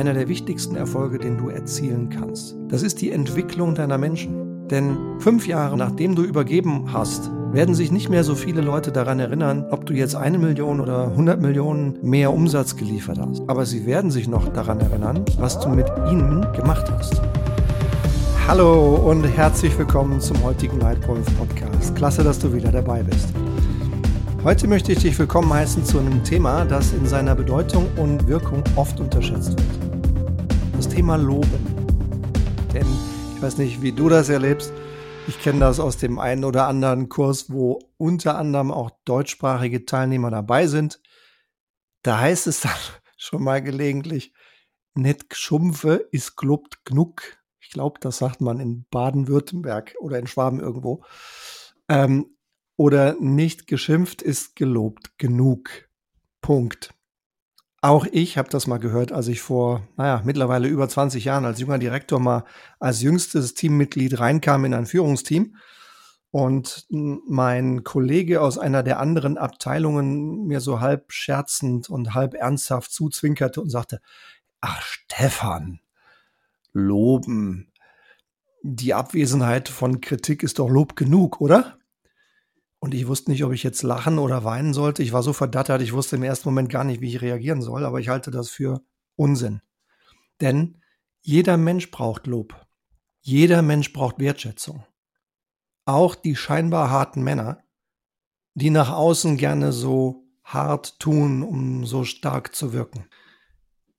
[0.00, 2.56] einer der wichtigsten Erfolge, den du erzielen kannst.
[2.68, 4.66] Das ist die Entwicklung deiner Menschen.
[4.68, 9.20] Denn fünf Jahre nachdem du übergeben hast, werden sich nicht mehr so viele Leute daran
[9.20, 13.42] erinnern, ob du jetzt eine Million oder 100 Millionen mehr Umsatz geliefert hast.
[13.46, 17.20] Aber sie werden sich noch daran erinnern, was du mit ihnen gemacht hast.
[18.48, 21.94] Hallo und herzlich willkommen zum heutigen Lightwolf Podcast.
[21.94, 23.28] Klasse, dass du wieder dabei bist.
[24.44, 28.64] Heute möchte ich dich willkommen heißen zu einem Thema, das in seiner Bedeutung und Wirkung
[28.76, 29.89] oft unterschätzt wird.
[31.00, 31.64] Thema Loben.
[32.74, 32.86] Denn
[33.34, 34.70] ich weiß nicht, wie du das erlebst.
[35.28, 40.30] Ich kenne das aus dem einen oder anderen Kurs, wo unter anderem auch deutschsprachige Teilnehmer
[40.30, 41.00] dabei sind.
[42.02, 42.76] Da heißt es dann
[43.16, 44.34] schon mal gelegentlich,
[44.92, 47.22] net geschumpfe ist globt genug.
[47.60, 51.02] Ich glaube, das sagt man in Baden-Württemberg oder in Schwaben irgendwo.
[51.88, 52.36] Ähm,
[52.76, 55.70] oder nicht geschimpft ist gelobt genug.
[56.42, 56.92] Punkt.
[57.82, 61.60] Auch ich habe das mal gehört, als ich vor, naja, mittlerweile über 20 Jahren als
[61.60, 62.44] junger Direktor mal
[62.78, 65.56] als jüngstes Teammitglied reinkam in ein Führungsteam
[66.30, 72.92] und mein Kollege aus einer der anderen Abteilungen mir so halb scherzend und halb ernsthaft
[72.92, 74.00] zuzwinkerte und sagte,
[74.60, 75.80] ach Stefan,
[76.72, 77.72] loben.
[78.62, 81.79] Die Abwesenheit von Kritik ist doch Lob genug, oder?
[82.90, 85.04] Und ich wusste nicht, ob ich jetzt lachen oder weinen sollte.
[85.04, 87.84] Ich war so verdattert, ich wusste im ersten Moment gar nicht, wie ich reagieren soll,
[87.84, 88.82] aber ich halte das für
[89.14, 89.60] Unsinn.
[90.40, 90.82] Denn
[91.20, 92.66] jeder Mensch braucht Lob.
[93.20, 94.84] Jeder Mensch braucht Wertschätzung.
[95.84, 97.62] Auch die scheinbar harten Männer,
[98.54, 103.06] die nach außen gerne so hart tun, um so stark zu wirken.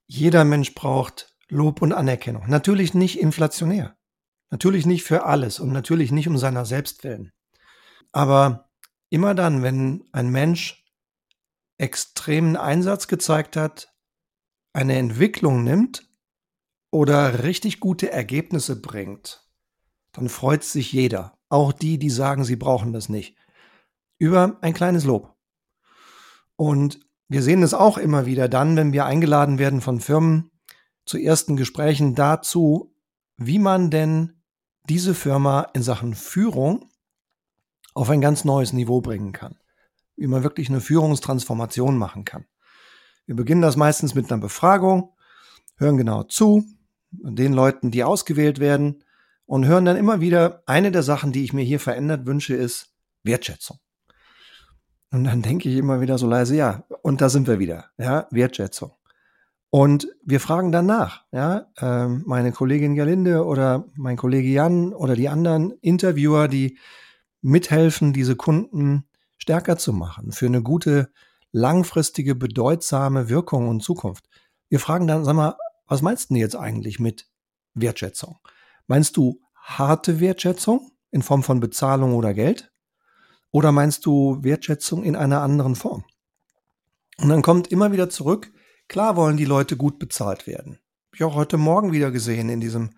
[0.06, 2.44] Jeder Mensch braucht Lob und Anerkennung.
[2.50, 3.96] Natürlich nicht inflationär.
[4.50, 7.32] Natürlich nicht für alles und natürlich nicht um seiner selbst willen.
[8.12, 8.68] Aber
[9.12, 10.86] Immer dann, wenn ein Mensch
[11.78, 13.94] extremen Einsatz gezeigt hat,
[14.72, 16.10] eine Entwicklung nimmt
[16.92, 19.46] oder richtig gute Ergebnisse bringt,
[20.14, 23.38] dann freut sich jeder, auch die, die sagen, sie brauchen das nicht,
[24.18, 25.36] über ein kleines Lob.
[26.56, 30.52] Und wir sehen es auch immer wieder dann, wenn wir eingeladen werden von Firmen
[31.06, 32.96] zu ersten Gesprächen dazu,
[33.36, 34.42] wie man denn
[34.88, 36.91] diese Firma in Sachen Führung
[37.94, 39.58] auf ein ganz neues Niveau bringen kann.
[40.16, 42.46] Wie man wirklich eine Führungstransformation machen kann.
[43.26, 45.14] Wir beginnen das meistens mit einer Befragung,
[45.78, 46.66] hören genau zu,
[47.12, 49.04] den Leuten, die ausgewählt werden
[49.46, 52.94] und hören dann immer wieder, eine der Sachen, die ich mir hier verändert wünsche, ist
[53.24, 53.78] Wertschätzung.
[55.12, 58.28] Und dann denke ich immer wieder so leise, ja, und da sind wir wieder, ja,
[58.32, 58.94] Wertschätzung.
[59.70, 65.30] Und wir fragen danach, ja, ähm, meine Kollegin Galinde oder mein Kollege Jan oder die
[65.30, 66.78] anderen Interviewer, die
[67.42, 69.08] mithelfen, diese Kunden
[69.38, 71.12] stärker zu machen, für eine gute,
[71.52, 74.30] langfristige, bedeutsame Wirkung und Zukunft.
[74.70, 75.58] Wir fragen dann, sag mal,
[75.88, 77.28] was meinst du jetzt eigentlich mit
[77.74, 78.38] Wertschätzung?
[78.88, 82.72] Meinst du harte Wertschätzung in Form von Bezahlung oder Geld?
[83.52, 86.06] Oder meinst du Wertschätzung in einer anderen Form?
[87.18, 88.52] Und dann kommt immer wieder zurück,
[88.88, 90.80] klar wollen die Leute gut bezahlt werden.
[91.08, 92.92] Hab ich auch heute Morgen wieder gesehen in diesem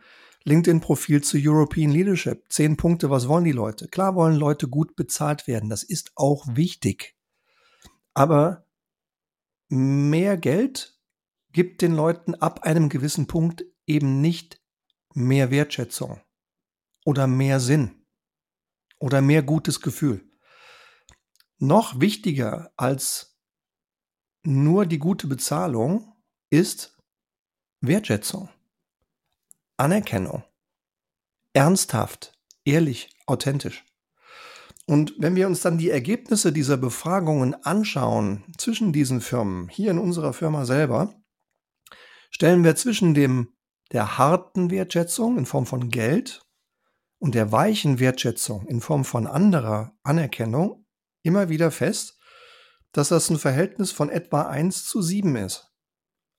[0.46, 2.46] LinkedIn-Profil zu European Leadership.
[2.50, 3.88] Zehn Punkte, was wollen die Leute?
[3.88, 5.70] Klar wollen Leute gut bezahlt werden.
[5.70, 7.16] Das ist auch wichtig.
[8.14, 8.68] Aber
[9.70, 11.00] mehr Geld
[11.52, 14.62] gibt den Leuten ab einem gewissen Punkt eben nicht
[15.14, 16.22] mehr Wertschätzung
[17.06, 18.06] oder mehr Sinn
[19.00, 20.30] oder mehr gutes Gefühl.
[21.58, 23.40] Noch wichtiger als
[24.44, 26.14] nur die gute Bezahlung
[26.50, 26.98] ist
[27.80, 28.50] Wertschätzung.
[29.78, 30.44] Anerkennung.
[31.54, 32.34] Ernsthaft,
[32.66, 33.86] ehrlich, authentisch.
[34.86, 39.98] Und wenn wir uns dann die Ergebnisse dieser Befragungen anschauen zwischen diesen Firmen, hier in
[39.98, 41.14] unserer Firma selber,
[42.30, 43.54] stellen wir zwischen dem
[43.92, 46.42] der harten Wertschätzung in Form von Geld
[47.20, 50.86] und der weichen Wertschätzung in Form von anderer Anerkennung
[51.22, 52.18] immer wieder fest,
[52.92, 55.72] dass das ein Verhältnis von etwa 1 zu 7 ist.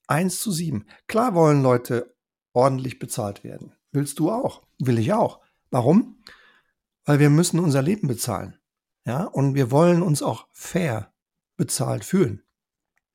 [0.06, 0.86] 1 zu 7.
[1.06, 2.13] Klar wollen Leute
[2.54, 3.74] ordentlich bezahlt werden.
[3.92, 4.62] Willst du auch?
[4.78, 5.40] Will ich auch.
[5.70, 6.22] Warum?
[7.04, 8.56] Weil wir müssen unser Leben bezahlen.
[9.06, 11.12] Ja, und wir wollen uns auch fair
[11.56, 12.42] bezahlt fühlen.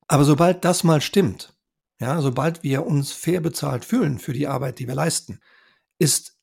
[0.06, 1.56] Aber sobald das mal stimmt,
[1.98, 5.40] ja, sobald wir uns fair bezahlt fühlen für die Arbeit, die wir leisten,
[5.98, 6.38] ist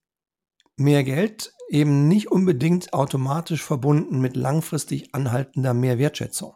[0.76, 6.56] mehr Geld eben nicht unbedingt automatisch verbunden mit langfristig anhaltender Mehrwertschätzung.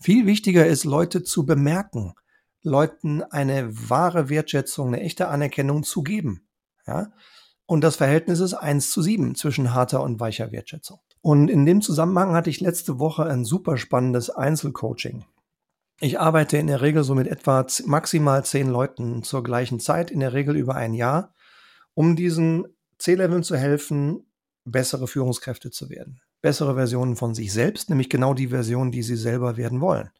[0.00, 2.14] Viel wichtiger ist, Leute zu bemerken,
[2.62, 6.48] Leuten eine wahre Wertschätzung, eine echte Anerkennung zu geben.
[6.86, 7.12] Ja?
[7.66, 11.00] Und das Verhältnis ist eins zu sieben zwischen harter und weicher Wertschätzung.
[11.20, 15.24] Und in dem Zusammenhang hatte ich letzte Woche ein super spannendes Einzelcoaching.
[16.00, 20.18] Ich arbeite in der Regel so mit etwa maximal zehn Leuten zur gleichen Zeit, in
[20.18, 21.32] der Regel über ein Jahr,
[21.94, 22.66] um diesen
[22.98, 24.26] C-Leveln zu helfen,
[24.64, 26.20] bessere Führungskräfte zu werden.
[26.40, 30.10] Bessere Versionen von sich selbst, nämlich genau die Version, die sie selber werden wollen.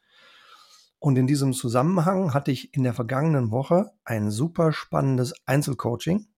[1.02, 6.28] Und in diesem Zusammenhang hatte ich in der vergangenen Woche ein super spannendes Einzelcoaching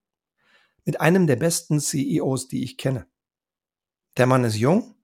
[0.87, 3.07] mit einem der besten CEOs, die ich kenne.
[4.17, 4.95] Der Mann ist jung,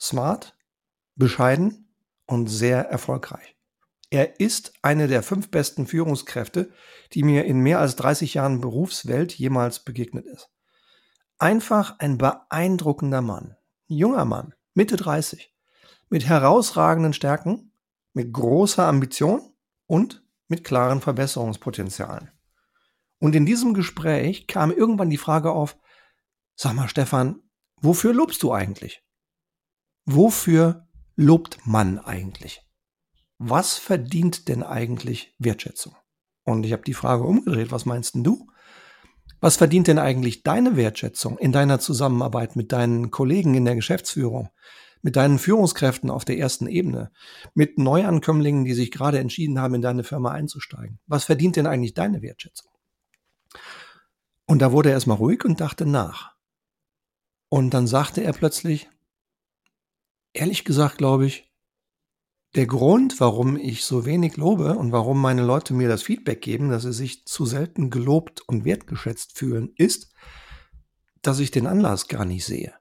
[0.00, 0.56] smart,
[1.16, 1.92] bescheiden
[2.26, 3.56] und sehr erfolgreich.
[4.08, 6.70] Er ist eine der fünf besten Führungskräfte,
[7.12, 10.48] die mir in mehr als 30 Jahren Berufswelt jemals begegnet ist.
[11.38, 13.56] Einfach ein beeindruckender Mann.
[13.88, 15.52] Junger Mann, Mitte 30,
[16.08, 17.69] mit herausragenden Stärken
[18.12, 19.52] mit großer Ambition
[19.86, 22.30] und mit klaren Verbesserungspotenzialen.
[23.18, 25.76] Und in diesem Gespräch kam irgendwann die Frage auf,
[26.56, 27.42] sag mal Stefan,
[27.80, 29.04] wofür lobst du eigentlich?
[30.06, 32.62] Wofür lobt man eigentlich?
[33.38, 35.94] Was verdient denn eigentlich Wertschätzung?
[36.44, 38.46] Und ich habe die Frage umgedreht, was meinst denn du?
[39.40, 44.50] Was verdient denn eigentlich deine Wertschätzung in deiner Zusammenarbeit mit deinen Kollegen in der Geschäftsführung,
[45.02, 47.10] mit deinen Führungskräften auf der ersten Ebene,
[47.54, 50.98] mit Neuankömmlingen, die sich gerade entschieden haben, in deine Firma einzusteigen.
[51.06, 52.70] Was verdient denn eigentlich deine Wertschätzung?
[54.46, 56.34] Und da wurde er erstmal ruhig und dachte nach.
[57.48, 58.88] Und dann sagte er plötzlich,
[60.32, 61.50] ehrlich gesagt, glaube ich,
[62.56, 66.70] der Grund, warum ich so wenig lobe und warum meine Leute mir das Feedback geben,
[66.70, 70.12] dass sie sich zu selten gelobt und wertgeschätzt fühlen, ist,
[71.22, 72.74] dass ich den Anlass gar nicht sehe.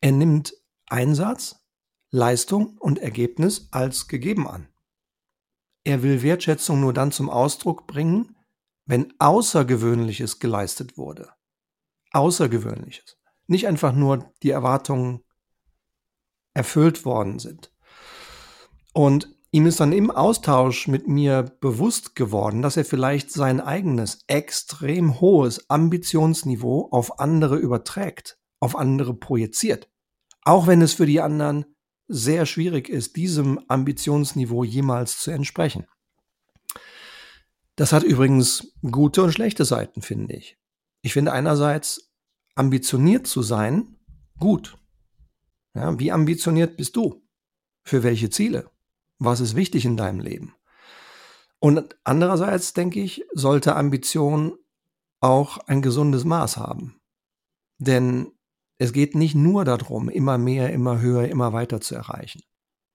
[0.00, 0.52] Er nimmt
[0.90, 1.60] Einsatz,
[2.10, 4.68] Leistung und Ergebnis als gegeben an.
[5.84, 8.36] Er will Wertschätzung nur dann zum Ausdruck bringen,
[8.84, 11.30] wenn Außergewöhnliches geleistet wurde.
[12.12, 13.18] Außergewöhnliches.
[13.46, 15.22] Nicht einfach nur die Erwartungen
[16.54, 17.72] erfüllt worden sind.
[18.92, 24.24] Und ihm ist dann im Austausch mit mir bewusst geworden, dass er vielleicht sein eigenes
[24.26, 29.88] extrem hohes Ambitionsniveau auf andere überträgt, auf andere projiziert.
[30.50, 31.64] Auch wenn es für die anderen
[32.08, 35.86] sehr schwierig ist, diesem Ambitionsniveau jemals zu entsprechen.
[37.76, 40.58] Das hat übrigens gute und schlechte Seiten, finde ich.
[41.02, 42.12] Ich finde einerseits
[42.56, 43.96] ambitioniert zu sein
[44.40, 44.76] gut.
[45.76, 47.22] Ja, wie ambitioniert bist du?
[47.84, 48.72] Für welche Ziele?
[49.20, 50.56] Was ist wichtig in deinem Leben?
[51.60, 54.58] Und andererseits denke ich, sollte Ambition
[55.20, 57.00] auch ein gesundes Maß haben.
[57.78, 58.32] Denn
[58.80, 62.40] es geht nicht nur darum, immer mehr, immer höher, immer weiter zu erreichen.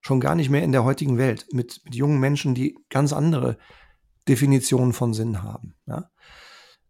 [0.00, 3.56] Schon gar nicht mehr in der heutigen Welt mit, mit jungen Menschen, die ganz andere
[4.26, 5.76] Definitionen von Sinn haben.
[5.86, 6.10] Ja?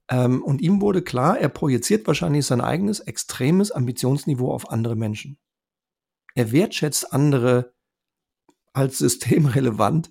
[0.09, 5.39] Ähm, und ihm wurde klar, er projiziert wahrscheinlich sein eigenes extremes Ambitionsniveau auf andere Menschen.
[6.35, 7.75] Er wertschätzt andere
[8.73, 10.11] als systemrelevant,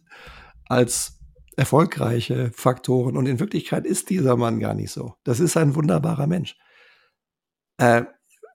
[0.68, 1.20] als
[1.58, 3.18] erfolgreiche Faktoren.
[3.18, 5.16] Und in Wirklichkeit ist dieser Mann gar nicht so.
[5.24, 6.56] Das ist ein wunderbarer Mensch.
[7.78, 8.04] Äh,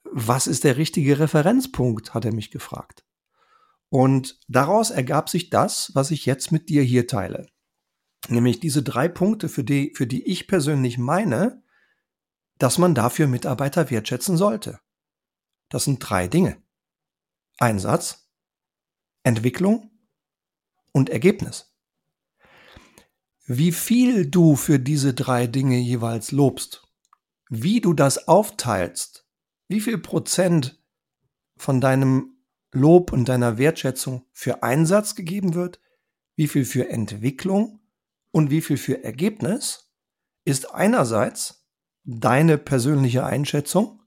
[0.04, 3.04] was ist der richtige Referenzpunkt, hat er mich gefragt.
[3.88, 7.46] Und daraus ergab sich das, was ich jetzt mit dir hier teile.
[8.28, 11.62] Nämlich diese drei Punkte, für die, für die ich persönlich meine,
[12.58, 14.78] dass man dafür Mitarbeiter wertschätzen sollte.
[15.70, 16.62] Das sind drei Dinge.
[17.58, 18.30] Einsatz,
[19.22, 19.90] Entwicklung
[20.92, 21.74] und Ergebnis.
[23.46, 26.86] Wie viel du für diese drei Dinge jeweils lobst,
[27.48, 29.19] wie du das aufteilst,
[29.70, 30.82] wie viel Prozent
[31.56, 35.80] von deinem Lob und deiner Wertschätzung für Einsatz gegeben wird,
[36.34, 37.78] wie viel für Entwicklung?
[38.32, 39.92] Und wie viel für Ergebnis,
[40.44, 41.68] ist einerseits
[42.02, 44.02] deine persönliche Einschätzung,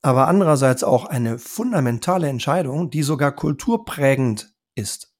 [0.00, 5.14] aber andererseits auch eine fundamentale Entscheidung, die sogar kulturprägend ist.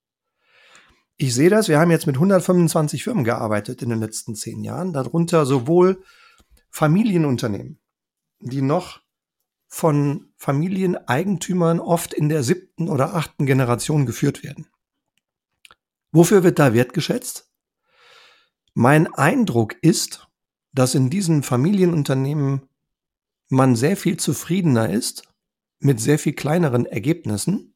[1.16, 4.94] Ich sehe das, wir haben jetzt mit 125 Firmen gearbeitet in den letzten zehn Jahren,
[4.94, 6.02] darunter sowohl
[6.70, 7.80] Familienunternehmen,
[8.40, 9.03] die noch
[9.74, 14.68] von Familieneigentümern oft in der siebten oder achten Generation geführt werden.
[16.12, 17.50] Wofür wird da wertgeschätzt?
[18.74, 20.28] Mein Eindruck ist,
[20.72, 22.68] dass in diesen Familienunternehmen
[23.48, 25.24] man sehr viel zufriedener ist
[25.80, 27.74] mit sehr viel kleineren Ergebnissen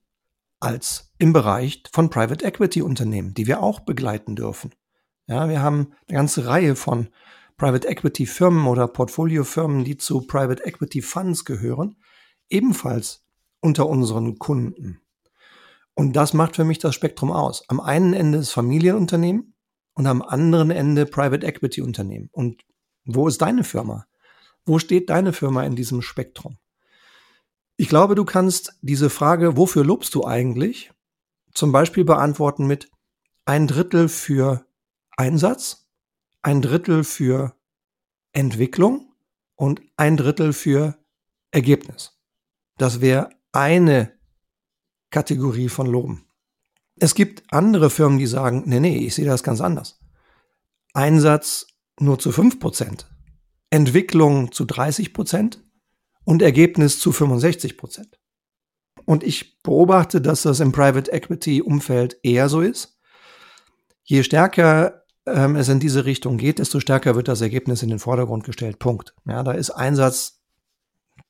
[0.60, 4.72] als im Bereich von Private Equity Unternehmen, die wir auch begleiten dürfen.
[5.26, 7.08] Ja, wir haben eine ganze Reihe von
[7.58, 11.96] Private Equity Firmen oder Portfoliofirmen, die zu Private Equity Funds gehören,
[12.48, 13.26] ebenfalls
[13.60, 15.00] unter unseren Kunden.
[15.94, 17.68] Und das macht für mich das Spektrum aus.
[17.68, 19.54] Am einen Ende ist Familienunternehmen
[19.94, 22.28] und am anderen Ende Private Equity Unternehmen.
[22.30, 22.62] Und
[23.04, 24.06] wo ist deine Firma?
[24.64, 26.58] Wo steht deine Firma in diesem Spektrum?
[27.76, 30.92] Ich glaube, du kannst diese Frage, wofür lobst du eigentlich,
[31.54, 32.88] zum Beispiel beantworten mit,
[33.44, 34.64] ein Drittel für
[35.16, 35.87] Einsatz,
[36.42, 37.54] ein Drittel für
[38.32, 39.12] Entwicklung
[39.56, 40.96] und ein Drittel für
[41.50, 42.18] Ergebnis.
[42.76, 44.12] Das wäre eine
[45.10, 46.26] Kategorie von Loben.
[46.96, 50.00] Es gibt andere Firmen, die sagen, nee, nee, ich sehe das ganz anders.
[50.94, 51.66] Einsatz
[52.00, 53.04] nur zu 5%,
[53.70, 55.58] Entwicklung zu 30%
[56.24, 58.06] und Ergebnis zu 65%.
[59.04, 63.00] Und ich beobachte, dass das im Private Equity Umfeld eher so ist.
[64.02, 64.97] Je stärker
[65.34, 68.78] ähm, es in diese Richtung geht, desto stärker wird das Ergebnis in den Vordergrund gestellt.
[68.78, 69.14] Punkt.
[69.26, 70.40] Ja, da ist Einsatz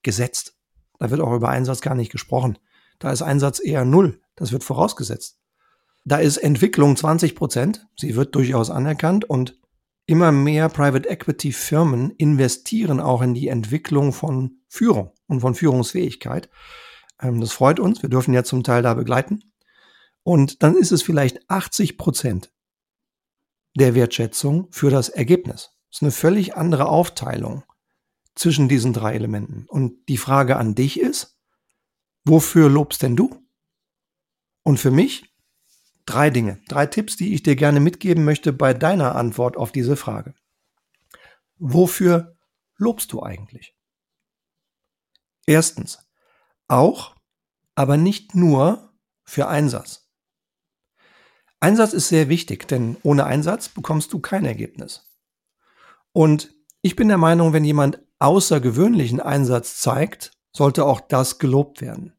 [0.02, 0.56] gesetzt.
[0.98, 2.58] Da wird auch über Einsatz gar nicht gesprochen.
[2.98, 4.20] Da ist Einsatz eher null.
[4.36, 5.38] Das wird vorausgesetzt.
[6.04, 7.86] Da ist Entwicklung 20 Prozent.
[7.96, 9.58] Sie wird durchaus anerkannt und
[10.06, 16.48] immer mehr Private Equity Firmen investieren auch in die Entwicklung von Führung und von Führungsfähigkeit.
[17.20, 18.02] Ähm, das freut uns.
[18.02, 19.44] Wir dürfen ja zum Teil da begleiten.
[20.22, 22.50] Und dann ist es vielleicht 80 Prozent
[23.78, 25.70] der Wertschätzung für das Ergebnis.
[25.88, 27.64] Das ist eine völlig andere Aufteilung
[28.35, 29.66] zwischen diesen drei Elementen.
[29.68, 31.38] Und die Frage an dich ist,
[32.25, 33.42] wofür lobst denn du?
[34.62, 35.35] Und für mich
[36.06, 39.97] drei Dinge, drei Tipps, die ich dir gerne mitgeben möchte bei deiner Antwort auf diese
[39.97, 40.35] Frage.
[41.56, 42.37] Wofür
[42.76, 43.75] lobst du eigentlich?
[45.47, 45.99] Erstens,
[46.66, 47.16] auch,
[47.75, 48.92] aber nicht nur
[49.25, 50.07] für Einsatz.
[51.60, 55.04] Einsatz ist sehr wichtig, denn ohne Einsatz bekommst du kein Ergebnis.
[56.12, 62.14] Und ich bin der Meinung, wenn jemand außergewöhnlichen Einsatz zeigt, sollte auch das gelobt werden.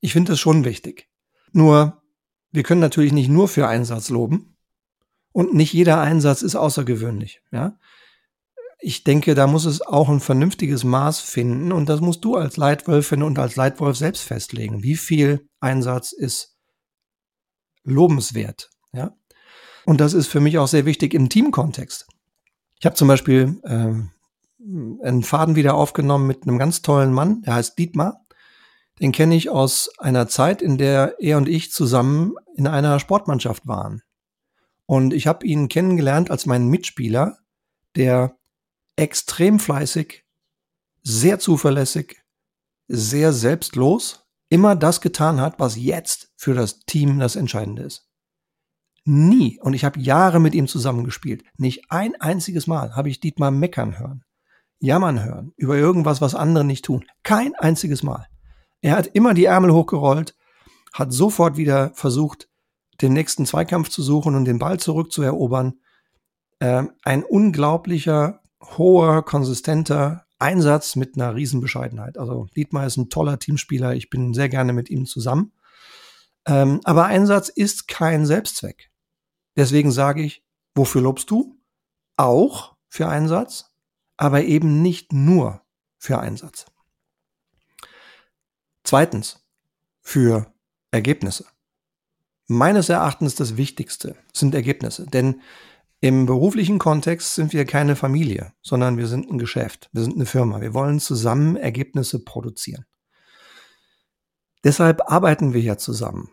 [0.00, 1.08] Ich finde es schon wichtig.
[1.52, 2.02] Nur,
[2.52, 4.56] wir können natürlich nicht nur für Einsatz loben
[5.32, 7.42] und nicht jeder Einsatz ist außergewöhnlich.
[7.52, 7.78] Ja?
[8.80, 12.56] Ich denke, da muss es auch ein vernünftiges Maß finden und das musst du als
[12.56, 14.82] Leitwölfin und als Leitwolf selbst festlegen.
[14.82, 16.53] Wie viel Einsatz ist
[17.84, 18.70] lobenswert?
[18.92, 19.14] Ja?
[19.84, 22.06] Und das ist für mich auch sehr wichtig im Teamkontext.
[22.78, 24.10] Ich habe zum Beispiel ähm,
[25.02, 28.24] einen Faden wieder aufgenommen mit einem ganz tollen Mann, der heißt Dietmar.
[29.00, 33.66] Den kenne ich aus einer Zeit, in der er und ich zusammen in einer Sportmannschaft
[33.66, 34.02] waren.
[34.86, 37.38] Und ich habe ihn kennengelernt als meinen Mitspieler,
[37.96, 38.36] der
[38.96, 40.24] extrem fleißig,
[41.02, 42.22] sehr zuverlässig,
[42.86, 48.08] sehr selbstlos immer das getan hat, was jetzt für das Team das Entscheidende ist.
[49.04, 53.50] Nie, und ich habe Jahre mit ihm zusammengespielt, nicht ein einziges Mal habe ich Dietmar
[53.50, 54.24] meckern hören
[54.84, 57.04] jammern hören über irgendwas, was andere nicht tun.
[57.22, 58.28] Kein einziges Mal.
[58.82, 60.36] Er hat immer die Ärmel hochgerollt,
[60.92, 62.48] hat sofort wieder versucht,
[63.00, 65.80] den nächsten Zweikampf zu suchen und den Ball zurückzuerobern.
[66.60, 72.18] Ähm, ein unglaublicher, hoher, konsistenter Einsatz mit einer Riesenbescheidenheit.
[72.18, 73.94] Also Dietmar ist ein toller Teamspieler.
[73.94, 75.52] Ich bin sehr gerne mit ihm zusammen.
[76.46, 78.90] Ähm, aber Einsatz ist kein Selbstzweck.
[79.56, 81.58] Deswegen sage ich, wofür lobst du?
[82.16, 83.72] Auch für Einsatz,
[84.16, 85.62] aber eben nicht nur
[85.98, 86.66] für Einsatz.
[88.84, 89.42] Zweitens,
[90.02, 90.52] für
[90.90, 91.46] Ergebnisse.
[92.46, 95.40] Meines Erachtens das Wichtigste sind Ergebnisse, denn
[96.04, 100.26] im beruflichen Kontext sind wir keine Familie, sondern wir sind ein Geschäft, wir sind eine
[100.26, 100.60] Firma.
[100.60, 102.84] Wir wollen zusammen Ergebnisse produzieren.
[104.64, 106.28] Deshalb arbeiten wir ja zusammen,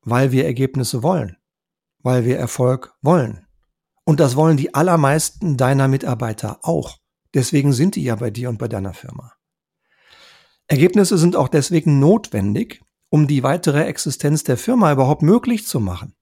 [0.00, 1.36] weil wir Ergebnisse wollen,
[1.98, 3.46] weil wir Erfolg wollen.
[4.04, 6.96] Und das wollen die allermeisten deiner Mitarbeiter auch.
[7.34, 9.34] Deswegen sind die ja bei dir und bei deiner Firma.
[10.66, 16.14] Ergebnisse sind auch deswegen notwendig, um die weitere Existenz der Firma überhaupt möglich zu machen,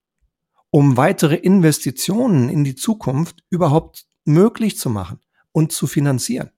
[0.71, 5.21] um weitere Investitionen in die Zukunft überhaupt möglich zu machen
[5.53, 6.51] und zu finanzieren.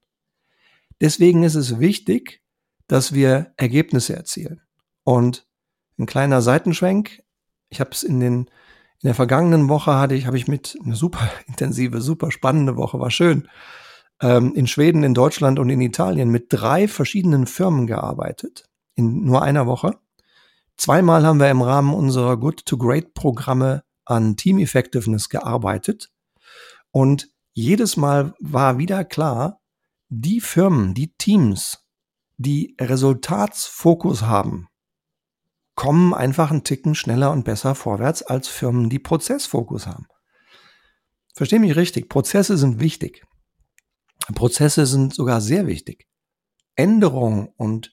[1.00, 2.42] Deswegen ist es wichtig,
[2.88, 4.62] dass wir Ergebnisse erzielen.
[5.04, 5.46] Und
[5.98, 7.22] ein kleiner Seitenschwenk,
[7.68, 8.50] ich habe es in den
[9.02, 13.00] in der vergangenen Woche hatte ich habe ich mit eine super intensive, super spannende Woche,
[13.00, 13.48] war schön
[14.20, 19.42] ähm, in Schweden, in Deutschland und in Italien mit drei verschiedenen Firmen gearbeitet, in nur
[19.42, 19.98] einer Woche.
[20.76, 26.10] Zweimal haben wir im Rahmen unserer Good to Great Programme an Team Effectiveness gearbeitet.
[26.90, 29.60] Und jedes Mal war wieder klar,
[30.08, 31.78] die Firmen, die Teams,
[32.36, 34.68] die Resultatsfokus haben,
[35.76, 40.06] kommen einfach einen Ticken schneller und besser vorwärts als Firmen, die Prozessfokus haben.
[41.34, 43.22] Versteh mich richtig, Prozesse sind wichtig.
[44.34, 46.06] Prozesse sind sogar sehr wichtig.
[46.74, 47.92] Änderung und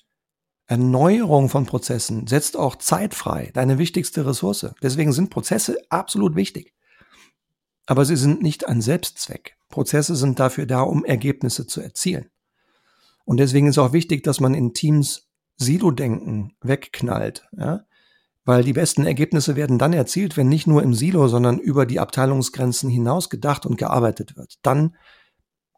[0.68, 4.68] Erneuerung von Prozessen setzt auch Zeit frei, deine wichtigste Ressource.
[4.82, 6.74] Deswegen sind Prozesse absolut wichtig.
[7.86, 9.56] Aber sie sind nicht ein Selbstzweck.
[9.70, 12.30] Prozesse sind dafür da, um Ergebnisse zu erzielen.
[13.24, 17.48] Und deswegen ist auch wichtig, dass man in Teams Silo-Denken wegknallt.
[17.58, 17.86] Ja?
[18.44, 22.00] Weil die besten Ergebnisse werden dann erzielt, wenn nicht nur im Silo, sondern über die
[22.00, 24.56] Abteilungsgrenzen hinaus gedacht und gearbeitet wird.
[24.64, 24.96] Dann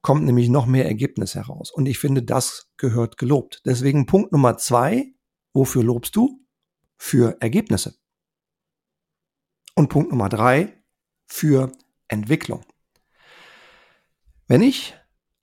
[0.02, 1.72] kommt nämlich noch mehr Ergebnis heraus.
[1.72, 3.62] Und ich finde, das gehört gelobt.
[3.66, 5.14] Deswegen Punkt Nummer zwei.
[5.54, 6.46] Wofür lobst du?
[6.98, 7.96] Für Ergebnisse.
[9.76, 10.82] Und Punkt Nummer drei.
[11.28, 11.72] Für
[12.08, 12.64] Entwicklung.
[14.48, 14.96] Wenn ich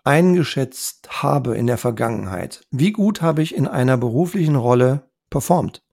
[0.05, 5.85] eingeschätzt habe in der Vergangenheit, wie gut habe ich in einer beruflichen Rolle performt?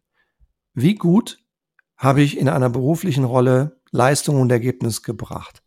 [0.74, 1.44] Wie gut
[1.98, 5.64] habe ich in einer beruflichen Rolle Leistung und Ergebnis gebracht?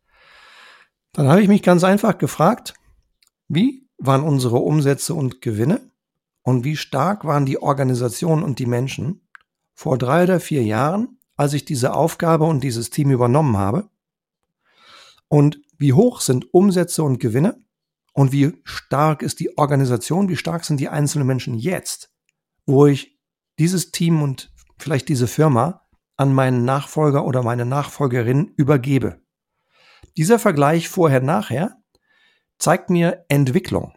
[1.12, 2.75] Dann habe ich mich ganz einfach gefragt,
[3.49, 5.91] wie waren unsere Umsätze und Gewinne
[6.43, 9.29] und wie stark waren die Organisationen und die Menschen
[9.75, 13.88] vor drei oder vier Jahren, als ich diese Aufgabe und dieses Team übernommen habe?
[15.29, 17.61] Und wie hoch sind Umsätze und Gewinne
[18.12, 22.11] und wie stark ist die Organisation, wie stark sind die einzelnen Menschen jetzt,
[22.65, 23.19] wo ich
[23.59, 25.87] dieses Team und vielleicht diese Firma
[26.17, 29.21] an meinen Nachfolger oder meine Nachfolgerin übergebe.
[30.17, 31.76] Dieser Vergleich vorher-nachher
[32.59, 33.93] zeigt mir Entwicklung.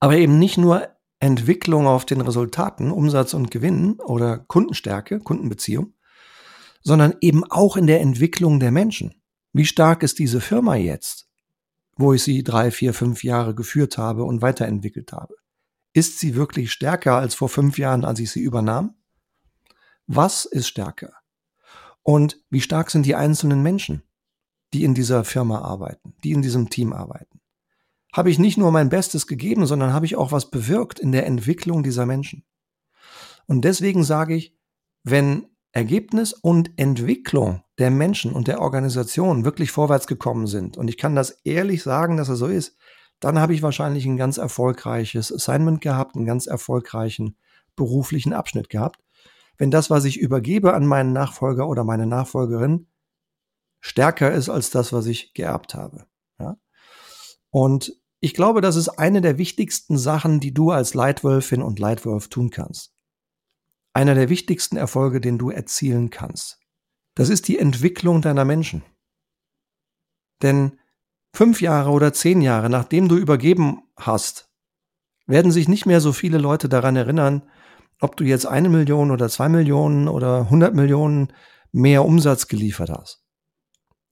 [0.00, 0.88] Aber eben nicht nur
[1.20, 5.94] Entwicklung auf den Resultaten, Umsatz und Gewinn oder Kundenstärke, Kundenbeziehung,
[6.82, 9.14] sondern eben auch in der Entwicklung der Menschen.
[9.52, 11.28] Wie stark ist diese Firma jetzt?
[11.96, 15.34] wo ich sie drei, vier, fünf Jahre geführt habe und weiterentwickelt habe.
[15.92, 18.94] Ist sie wirklich stärker als vor fünf Jahren, als ich sie übernahm?
[20.06, 21.12] Was ist stärker?
[22.02, 24.02] Und wie stark sind die einzelnen Menschen,
[24.72, 27.31] die in dieser Firma arbeiten, die in diesem Team arbeiten?
[28.12, 31.26] Habe ich nicht nur mein Bestes gegeben, sondern habe ich auch was bewirkt in der
[31.26, 32.44] Entwicklung dieser Menschen?
[33.46, 34.56] Und deswegen sage ich,
[35.02, 40.98] wenn Ergebnis und Entwicklung der Menschen und der Organisation wirklich vorwärts gekommen sind, und ich
[40.98, 42.76] kann das ehrlich sagen, dass es so ist,
[43.20, 47.36] dann habe ich wahrscheinlich ein ganz erfolgreiches Assignment gehabt, einen ganz erfolgreichen
[47.76, 49.00] beruflichen Abschnitt gehabt.
[49.56, 52.88] Wenn das, was ich übergebe an meinen Nachfolger oder meine Nachfolgerin,
[53.80, 56.06] stärker ist als das, was ich geerbt habe.
[56.38, 56.56] Ja?
[57.50, 62.28] Und ich glaube, das ist eine der wichtigsten Sachen, die du als Leitwölfin und Leitwolf
[62.28, 62.92] tun kannst
[63.92, 66.58] einer der wichtigsten Erfolge, den du erzielen kannst.
[67.14, 68.82] Das ist die Entwicklung deiner Menschen.
[70.42, 70.78] Denn
[71.34, 74.50] fünf Jahre oder zehn Jahre nachdem du übergeben hast,
[75.26, 77.42] werden sich nicht mehr so viele Leute daran erinnern,
[78.00, 81.32] ob du jetzt eine Million oder zwei Millionen oder hundert Millionen
[81.70, 83.22] mehr Umsatz geliefert hast.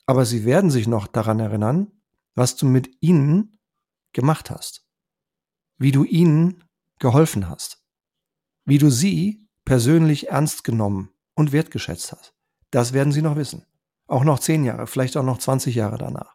[0.07, 1.91] Aber sie werden sich noch daran erinnern,
[2.35, 3.60] was du mit ihnen
[4.13, 4.87] gemacht hast,
[5.79, 6.65] wie du ihnen
[6.99, 7.83] geholfen hast,
[8.65, 12.35] wie du sie persönlich ernst genommen und wertgeschätzt hast.
[12.71, 13.67] Das werden sie noch wissen.
[14.07, 16.35] Auch noch zehn Jahre, vielleicht auch noch 20 Jahre danach.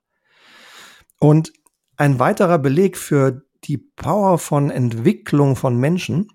[1.19, 1.53] Und
[1.97, 6.27] ein weiterer Beleg für die Power von Entwicklung von Menschen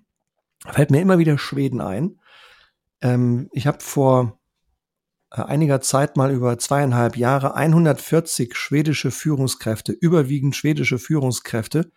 [0.67, 2.19] fällt mir immer wieder Schweden ein.
[3.01, 4.40] Ähm, ich habe vor
[5.31, 11.91] einiger Zeit mal über zweieinhalb Jahre 140 schwedische Führungskräfte, überwiegend schwedische Führungskräfte,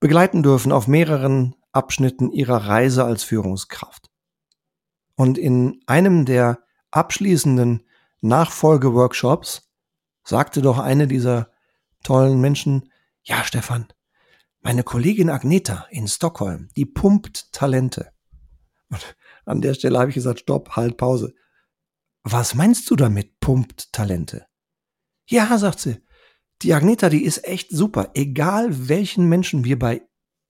[0.00, 4.10] begleiten dürfen auf mehreren Abschnitten ihrer Reise als Führungskraft.
[5.14, 6.58] Und in einem der
[6.90, 7.86] abschließenden
[8.20, 9.70] Nachfolgeworkshops
[10.24, 11.50] sagte doch eine dieser
[12.02, 12.90] tollen Menschen,
[13.22, 13.86] ja, Stefan,
[14.60, 18.12] meine Kollegin Agneta in Stockholm, die pumpt Talente.
[18.90, 21.34] Und an der Stelle habe ich gesagt, stopp, halt, Pause.
[22.28, 24.46] Was meinst du damit, pumpt Talente?
[25.28, 25.98] Ja, sagt sie,
[26.62, 28.10] die Agneta, die ist echt super.
[28.14, 30.02] Egal welchen Menschen wir bei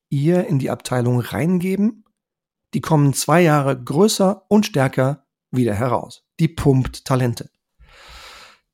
[0.09, 2.07] ihr in die Abteilung reingeben,
[2.73, 6.25] die kommen zwei Jahre größer und stärker wieder heraus.
[6.41, 7.51] Die pumpt Talente.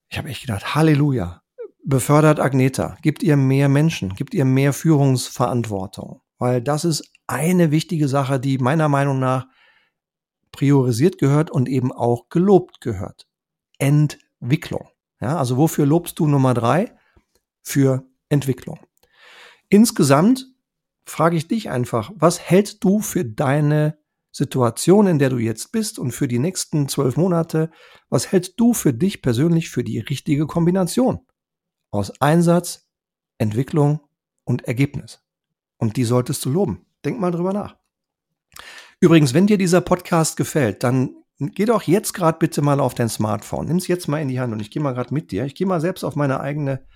[0.08, 1.42] Ich habe echt gedacht, Halleluja.
[1.84, 6.20] Befördert Agneta, gibt ihr mehr Menschen, gibt ihr mehr Führungsverantwortung.
[6.38, 9.48] Weil das ist eine wichtige Sache, die meiner Meinung nach
[10.52, 13.26] priorisiert gehört und eben auch gelobt gehört.
[13.78, 14.88] Entwicklung.
[15.20, 16.96] Ja, also wofür lobst du Nummer drei?
[17.62, 18.80] Für Entwicklung.
[19.68, 20.46] Insgesamt
[21.06, 23.98] frage ich dich einfach, was hältst du für deine
[24.32, 27.70] Situation, in der du jetzt bist und für die nächsten zwölf Monate,
[28.08, 31.20] was hältst du für dich persönlich für die richtige Kombination
[31.90, 32.88] aus Einsatz,
[33.38, 34.00] Entwicklung
[34.44, 35.22] und Ergebnis?
[35.76, 36.86] Und die solltest du loben.
[37.04, 37.76] Denk mal drüber nach.
[39.02, 43.08] Übrigens, wenn dir dieser Podcast gefällt, dann geh doch jetzt gerade bitte mal auf dein
[43.08, 43.66] Smartphone.
[43.66, 45.44] Nimm es jetzt mal in die Hand und ich gehe mal gerade mit dir.
[45.44, 46.86] Ich gehe mal selbst auf meine eigene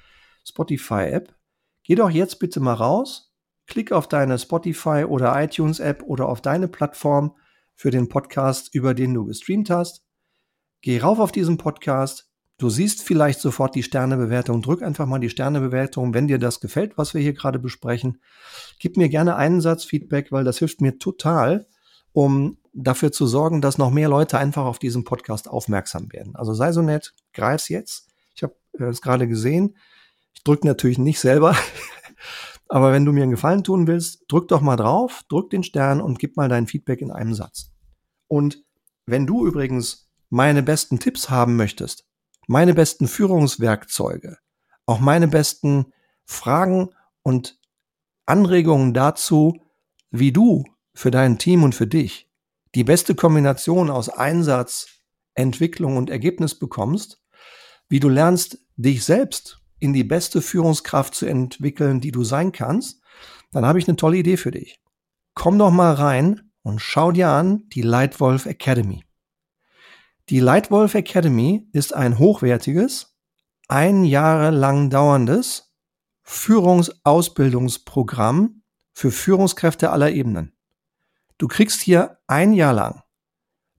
[0.44, 1.34] Spotify-App.
[1.82, 3.26] Geh doch jetzt bitte mal raus
[3.66, 7.34] Klick auf deine Spotify oder iTunes App oder auf deine Plattform
[7.74, 10.04] für den Podcast, über den du gestreamt hast.
[10.82, 12.30] Geh rauf auf diesen Podcast.
[12.58, 14.62] Du siehst vielleicht sofort die Sternebewertung.
[14.62, 18.22] Drück einfach mal die Sternebewertung, wenn dir das gefällt, was wir hier gerade besprechen.
[18.78, 21.66] Gib mir gerne einen Satz Feedback, weil das hilft mir total,
[22.16, 26.34] um dafür zu sorgen, dass noch mehr Leute einfach auf diesen Podcast aufmerksam werden.
[26.34, 28.08] Also sei so nett, greif's jetzt.
[28.34, 29.76] Ich habe es gerade gesehen.
[30.32, 31.54] Ich drücke natürlich nicht selber,
[32.70, 36.00] aber wenn du mir einen Gefallen tun willst, drück doch mal drauf, drück den Stern
[36.00, 37.70] und gib mal dein Feedback in einem Satz.
[38.28, 38.64] Und
[39.04, 42.06] wenn du übrigens meine besten Tipps haben möchtest,
[42.46, 44.38] meine besten Führungswerkzeuge,
[44.86, 45.92] auch meine besten
[46.24, 46.88] Fragen
[47.22, 47.60] und
[48.24, 49.60] Anregungen dazu,
[50.10, 50.64] wie du
[50.96, 52.28] für dein Team und für dich
[52.74, 54.88] die beste Kombination aus Einsatz,
[55.34, 57.22] Entwicklung und Ergebnis bekommst,
[57.88, 63.00] wie du lernst, dich selbst in die beste Führungskraft zu entwickeln, die du sein kannst,
[63.52, 64.80] dann habe ich eine tolle Idee für dich.
[65.34, 69.04] Komm doch mal rein und schau dir an die Lightwolf Academy.
[70.28, 73.16] Die Lightwolf Academy ist ein hochwertiges,
[73.68, 75.72] ein Jahre lang dauerndes
[76.22, 80.55] Führungsausbildungsprogramm für Führungskräfte aller Ebenen.
[81.38, 83.02] Du kriegst hier ein Jahr lang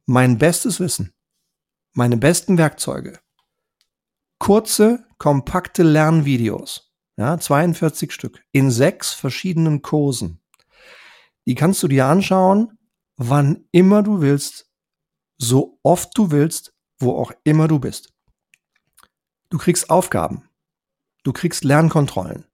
[0.05, 1.13] mein bestes Wissen,
[1.93, 3.19] meine besten Werkzeuge,
[4.39, 10.41] kurze, kompakte Lernvideos, ja, 42 Stück, in sechs verschiedenen Kursen.
[11.45, 12.77] Die kannst du dir anschauen,
[13.17, 14.71] wann immer du willst,
[15.37, 18.13] so oft du willst, wo auch immer du bist.
[19.49, 20.49] Du kriegst Aufgaben.
[21.23, 22.45] Du kriegst Lernkontrollen.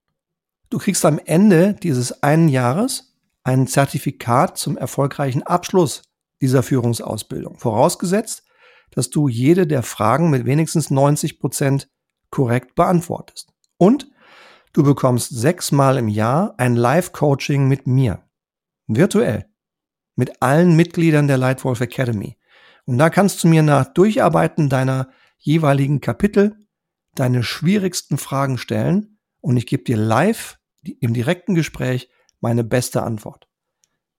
[0.69, 3.12] Du kriegst am Ende dieses einen Jahres
[3.43, 6.03] ein Zertifikat zum erfolgreichen Abschluss
[6.41, 7.57] dieser Führungsausbildung.
[7.57, 8.43] Vorausgesetzt,
[8.91, 11.89] dass du jede der Fragen mit wenigstens 90 Prozent
[12.29, 13.51] korrekt beantwortest.
[13.77, 14.07] Und
[14.73, 18.23] du bekommst sechsmal im Jahr ein Live-Coaching mit mir.
[18.87, 19.45] Virtuell.
[20.15, 22.37] Mit allen Mitgliedern der Lightwolf Academy.
[22.85, 26.57] Und da kannst du mir nach Durcharbeiten deiner jeweiligen Kapitel
[27.15, 32.09] deine schwierigsten Fragen stellen und ich gebe dir live im direkten Gespräch
[32.43, 33.47] meine beste Antwort.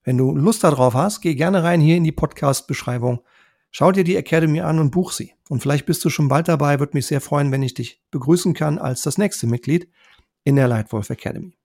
[0.02, 3.20] Wenn du Lust darauf hast, geh gerne rein hier in die Podcast-Beschreibung.
[3.70, 5.34] Schau dir die Academy an und buch sie.
[5.48, 6.80] Und vielleicht bist du schon bald dabei.
[6.80, 9.90] Würde mich sehr freuen, wenn ich dich begrüßen kann als das nächste Mitglied
[10.42, 11.56] in der Lightwolf Academy.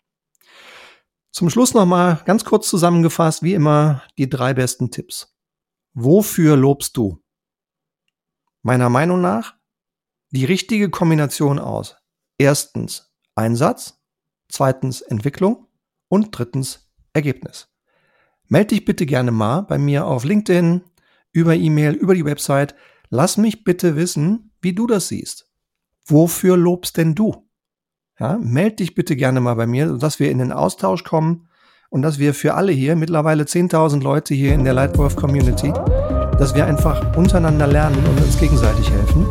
[1.31, 5.35] Zum Schluss nochmal ganz kurz zusammengefasst, wie immer, die drei besten Tipps.
[5.93, 7.21] Wofür lobst du?
[8.63, 9.55] Meiner Meinung nach
[10.31, 11.95] die richtige Kombination aus.
[12.37, 14.01] Erstens Einsatz,
[14.49, 15.68] zweitens Entwicklung
[16.09, 17.69] und drittens Ergebnis.
[18.47, 20.81] Meld dich bitte gerne mal bei mir auf LinkedIn,
[21.31, 22.75] über E-Mail, über die Website.
[23.09, 25.47] Lass mich bitte wissen, wie du das siehst.
[26.05, 27.47] Wofür lobst denn du?
[28.19, 31.47] Ja, meld dich bitte gerne mal bei mir, dass wir in den Austausch kommen
[31.89, 35.71] und dass wir für alle hier, mittlerweile 10.000 Leute hier in der Lightwolf Community,
[36.37, 39.25] dass wir einfach untereinander lernen und uns gegenseitig helfen,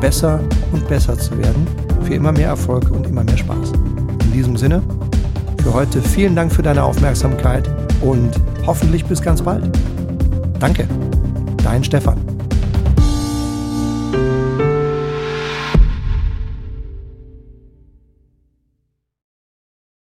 [0.00, 0.40] besser
[0.72, 1.66] und besser zu werden,
[2.02, 3.72] für immer mehr Erfolg und immer mehr Spaß.
[3.72, 4.82] In diesem Sinne,
[5.62, 7.68] für heute vielen Dank für deine Aufmerksamkeit
[8.00, 8.30] und
[8.66, 9.64] hoffentlich bis ganz bald.
[10.58, 10.88] Danke,
[11.62, 12.31] dein Stefan.